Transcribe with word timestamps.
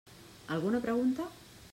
Alguna 0.55 0.79
pregunta? 0.81 1.29